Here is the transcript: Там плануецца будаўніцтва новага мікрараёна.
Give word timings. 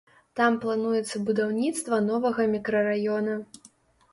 Там 0.37 0.55
плануецца 0.63 1.21
будаўніцтва 1.27 1.99
новага 2.09 2.49
мікрараёна. 2.55 3.37